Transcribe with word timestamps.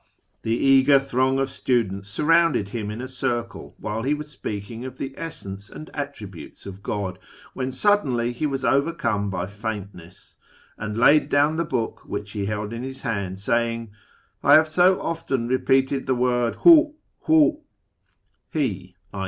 The 0.41 0.57
eager 0.57 0.97
throng 0.99 1.37
of 1.37 1.51
students 1.51 2.09
surrounded 2.09 2.69
him 2.69 2.89
in 2.89 3.01
a 3.01 3.07
circle, 3.07 3.75
while 3.77 4.01
he 4.01 4.15
was 4.15 4.29
speaking 4.29 4.83
of 4.83 4.97
the 4.97 5.13
Essence 5.15 5.69
and 5.69 5.91
Attributes 5.93 6.65
of 6.65 6.81
God, 6.81 7.19
when 7.53 7.71
suddenly 7.71 8.31
he 8.31 8.47
was 8.47 8.65
overcome 8.65 9.29
by 9.29 9.45
faint 9.45 9.93
ness, 9.93 10.37
and 10.75 10.97
laid 10.97 11.29
down 11.29 11.55
the 11.55 11.63
book 11.65 12.01
which 12.07 12.31
he 12.31 12.47
held 12.47 12.73
in 12.73 12.81
his 12.81 13.01
hand, 13.01 13.39
saying," 13.39 13.91
I 14.43 14.55
have 14.55 14.67
so 14.67 14.99
often 14.99 15.47
repeated 15.47 16.07
the 16.07 16.15
word' 16.15 16.55
Hu',' 16.63 16.95
Ru 17.27 17.59
'"("He," 18.53 18.95
i. 19.13 19.19